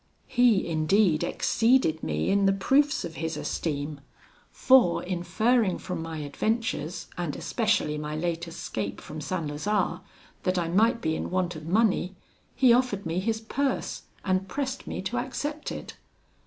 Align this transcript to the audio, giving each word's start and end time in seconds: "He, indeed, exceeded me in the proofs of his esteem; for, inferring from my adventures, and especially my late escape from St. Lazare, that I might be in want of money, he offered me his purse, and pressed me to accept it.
"He, 0.25 0.65
indeed, 0.65 1.23
exceeded 1.23 2.01
me 2.01 2.31
in 2.31 2.47
the 2.47 2.53
proofs 2.53 3.05
of 3.05 3.17
his 3.17 3.37
esteem; 3.37 4.01
for, 4.51 5.03
inferring 5.03 5.77
from 5.77 6.01
my 6.01 6.17
adventures, 6.21 7.05
and 7.19 7.35
especially 7.35 7.99
my 7.99 8.15
late 8.15 8.47
escape 8.47 8.99
from 8.99 9.21
St. 9.21 9.45
Lazare, 9.45 10.01
that 10.41 10.57
I 10.57 10.69
might 10.69 11.01
be 11.01 11.15
in 11.15 11.29
want 11.29 11.55
of 11.55 11.67
money, 11.67 12.15
he 12.55 12.73
offered 12.73 13.05
me 13.05 13.19
his 13.19 13.41
purse, 13.41 14.01
and 14.25 14.47
pressed 14.47 14.87
me 14.87 15.03
to 15.03 15.19
accept 15.19 15.71
it. 15.71 15.97